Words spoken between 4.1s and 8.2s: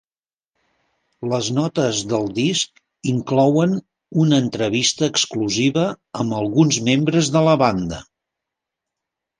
una entrevista exclusiva amb alguns membres de la banda.